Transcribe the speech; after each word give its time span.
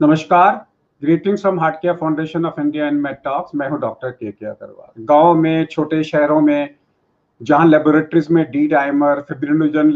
नमस्कार। 0.00 0.54
Greetings 1.02 1.40
from 1.40 1.58
heart 1.60 1.74
care 1.74 1.94
foundation 1.96 2.46
of 2.46 2.60
India 2.60 2.86
and 2.86 3.00
med 3.00 3.18
talks 3.24 3.54
मैं 3.54 3.68
हूँ 3.70 3.78
doctor 3.80 4.10
के 4.10 4.30
के 4.32 4.46
अग्रवाल 4.46 5.04
गाँव 5.04 5.34
में, 5.34 5.64
छोटे 5.66 6.02
शहरों 6.04 6.40
में, 6.40 6.74
जहाँ 7.40 7.66
लेबोरेटरीज 7.66 8.30
में 8.30 8.44
डी 8.50 8.66
डाइमर 8.68 9.20
फिब्रिनोजन 9.28 9.92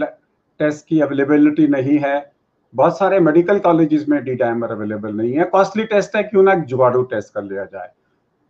टेस्ट 0.60 0.86
की 0.88 1.00
अवेलेबिलिटी 1.00 1.66
नहीं 1.66 1.98
है, 1.98 2.30
बहुत 2.74 2.98
सारे 2.98 3.18
मेडिकल 3.20 3.58
कॉलेजेस 3.58 4.06
में 4.08 4.22
डी 4.24 4.34
डाइमर 4.34 4.70
अवेलेबल 4.70 5.14
नहीं 5.14 5.32
है। 5.32 5.44
कॉस्टली 5.46 5.84
टेस्ट 5.86 6.16
है, 6.16 6.22
क्यों 6.22 6.42
ना 6.42 6.54
जुगाड़ू 6.54 7.02
टेस्ट 7.04 7.34
कर 7.34 7.42
लिया 7.42 7.64
जाए। 7.64 7.90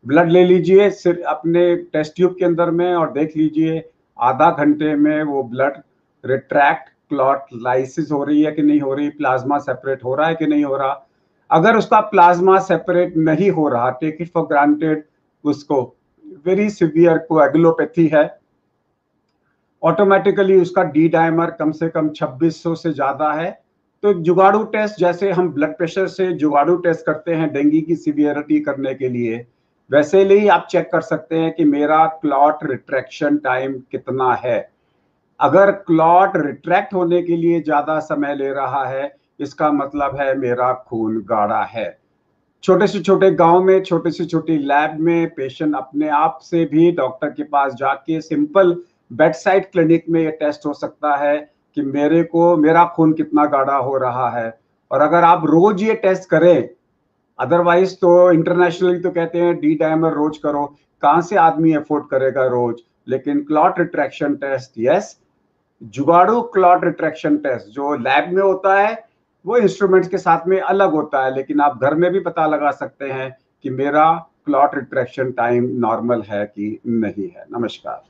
ब्लड 0.05 0.31
ले 0.31 0.45
लीजिए 0.45 0.91
सिर्फ़ 0.93 1.21
अपने 1.29 1.75
टेस्ट 1.77 2.17
ट्यूब 2.17 2.37
के 2.39 2.45
अंदर 2.45 2.71
में 2.71 2.95
और 2.95 3.13
देख 3.13 3.37
लीजिए, 3.37 3.83
आधा 4.19 4.51
घंटे 4.51 4.95
में 4.97 5.23
वो 5.23 5.43
ब्लड 5.45 5.83
रिट्रैक्ट 6.25 6.89
क्लॉट 7.09 7.53
लाइसिस 7.63 8.13
हो 8.13 8.25
रही 8.25 8.43
है 8.43 8.53
कि 8.53 8.63
नहीं 8.63 8.81
हो 8.81 8.95
रही 8.95 9.09
प्लाज्मा 9.11 9.59
सेपरेट 9.61 10.05
हो 10.05 10.15
रहा 10.15 10.27
है 10.29 10.35
कि 10.35 10.47
नहीं 10.47 10.65
हो 10.65 10.77
रहा? 10.77 11.05
अगर 11.51 11.77
उसका 11.77 12.01
प्लाज्मा 12.07 12.59
सेपरेट 12.61 13.17
नहीं 13.17 13.51
हो 13.51 13.69
रहा 13.69 13.91
टेक 14.01 14.17
इट 14.21 14.31
फॉर 14.33 14.47
ग्रांटेड 14.47 15.05
उसको 15.45 15.83
वेरी 16.47 16.69
सिवियर 16.71 17.19
कोएगुलोपैथी 17.19 18.07
है 18.07 18.27
ऑटोमेटिकली 19.83 20.61
उसका 20.61 20.83
डी 20.85 21.09
डायमर 21.09 21.51
कम 21.51 21.73
से 21.73 21.89
कम 21.89 22.09
2600 22.11 22.75
से 22.77 22.93
ज़्यादा 22.93 23.33
है। 23.33 23.51
तो 24.03 24.13
जुगाड़ू 24.15 24.63
टेस्ट 24.65 24.99
जैसे 25.01 25.31
हम 25.31 25.51
ब्लड 25.53 25.77
प्रेशर 25.77 26.07
से 26.09 26.33
जुगाड़ू 26.33 26.77
टेस्ट 26.77 27.07
करते 27.07 27.35
हैं 27.35 27.53
डेंगू 27.53 27.81
की 27.87 27.97
सिवियरिटी 27.97 28.59
करने 28.61 28.95
के 28.95 29.09
लिए, 29.09 29.47
वैसे 29.91 30.23
ही 30.25 30.49
आप 30.49 30.67
चेक 30.71 30.91
कर 30.93 31.01
सकते 31.01 31.39
हैं 31.39 31.53
कि 31.55 31.65
मेरा 31.65 32.05
क्लॉट 32.23 32.65
रिट्रैक्शन 32.65 33.37
टाइम 33.39 33.73
कितना 33.93 34.33
है। 34.35 34.59
अगर 35.41 35.71
क्लॉट 35.71 36.37
रिट्रैक्ट 36.37 36.95
होने 36.95 37.23
के 37.23 37.37
लिए 37.37 37.61
ज़्यादा 37.63 37.99
समय 38.03 38.35
ले 38.35 38.53
रहा 38.53 38.85
है 38.87 39.07
इसका 39.41 39.71
मतलब 39.73 40.17
है 40.21 40.37
मेरा 40.39 40.73
खून 40.89 41.21
गाढ़ा 41.29 41.63
है। 41.65 41.99
छोटे 42.63 42.87
से 42.87 43.01
छोटे 43.01 43.31
गाँव 43.31 43.63
में, 43.63 43.83
छोटे 43.83 44.11
से 44.11 44.25
छोटी 44.25 44.57
लैब 44.59 44.99
में 45.01 45.29
पेशेंट 45.35 45.75
अपने 45.77 46.09
आप 46.09 46.39
से 46.43 46.65
भी 46.65 46.91
डॉक्टर 46.93 47.29
के 47.29 47.43
पास 47.43 47.75
जाके 47.75 48.21
सिंपल 48.21 48.77
बेड 49.11 49.35
साइड 49.35 49.71
क्लिनिक 49.73 50.05
में 50.09 50.21
ये 50.21 50.31
टेस्ट 50.31 50.67
हो 50.67 50.73
सकता 50.73 51.15
है 51.17 51.37
कि 51.77 51.83
मेरे 51.83 52.23
को, 52.23 52.57
मेरा 52.57 52.85
खून 52.87 53.13
कितना 53.13 53.45
गाढ़ा 53.47 53.77
हो 53.77 53.97
रहा 53.97 54.29
है। 54.31 54.59
और 54.91 55.01
अगर 55.01 55.25
आप 55.25 55.45
रोज 55.47 55.83
ये 55.83 55.95
टेस्ट 55.95 56.29
करें 56.31 56.69
अदरवाइज़ 57.39 57.95
तो 57.95 58.31
इंटरनेशनली 58.33 58.99
तो 58.99 59.11
कहते 59.11 59.39
हैं 59.39 59.55
डी 59.61 59.75
डायमर 59.75 60.13
रोज 60.13 60.39
करो, 60.39 60.65
कहाँ 61.03 61.21
से 61.23 61.37
आदमी 61.37 61.73
अफोर्ड 61.75 62.05
करेगा 62.05 62.47
रोज? 62.47 62.81
लेकिन 63.09 63.43
क्लॉट 63.45 63.79
रिट्रैक्शन 63.79 64.35
टेस्ट 64.35 64.73
यस 64.79 65.17
जुगाड़ू 65.83 66.41
क्लॉट 66.55 66.85
रिट्रैक्शन 66.85 67.37
टेस्ट 67.37 67.69
जो 67.69 67.95
लैब 67.97 68.33
में 68.33 68.43
होता 68.43 68.75
है 68.81 69.08
वो 69.47 69.57
इंस्ट्रूमेंट्स 69.57 70.09
के 70.09 70.19
साथ 70.19 70.47
में 70.47 70.61
अलग 70.61 70.91
होता 70.91 71.25
है, 71.25 71.35
लेकिन 71.35 71.61
आप 71.61 71.81
घर 71.83 71.95
में 71.95 72.11
भी 72.13 72.21
पता 72.21 72.47
लगा 72.47 72.71
सकते 72.71 73.05
हैं 73.05 73.37
कि 73.63 73.71
मेरा 73.71 74.13
क्लॉट 74.47 74.75
रिट्रैक्शन 74.75 75.33
टाइम 75.33 75.65
नॉर्मल 75.73 76.23
है 76.23 76.47
कि 76.47 76.81
नहीं 76.87 77.29
है। 77.29 77.45
नमस्कार। 77.53 78.03